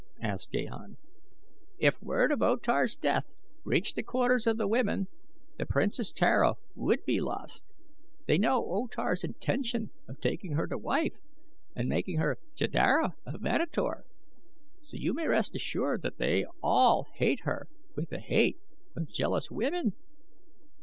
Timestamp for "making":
11.87-12.17